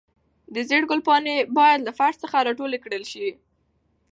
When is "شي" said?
3.11-3.27